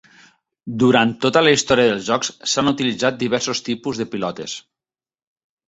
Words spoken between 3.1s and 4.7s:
diversos tipus de pilotes.